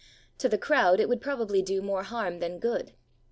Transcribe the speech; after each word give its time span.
To 0.39 0.49
the 0.49 0.57
crowd 0.57 0.99
it 0.99 1.07
would 1.09 1.21
probably 1.21 1.61
do 1.61 1.79
more 1.79 2.01
harm 2.01 2.39
than 2.39 2.57
good. 2.57 2.93